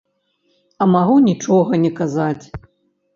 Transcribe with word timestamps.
А 0.85 0.87
магу 0.93 1.17
нічога 1.27 1.79
не 1.83 1.91
казаць. 1.99 2.45